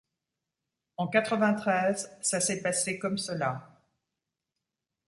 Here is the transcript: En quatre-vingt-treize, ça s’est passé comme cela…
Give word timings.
En 0.97 1.07
quatre-vingt-treize, 1.07 2.09
ça 2.23 2.41
s’est 2.41 2.63
passé 2.63 2.97
comme 2.97 3.19
cela… 3.19 3.77